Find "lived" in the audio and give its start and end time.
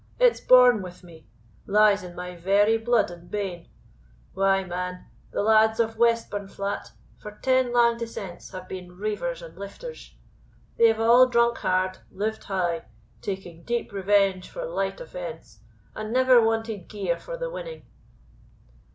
12.09-12.45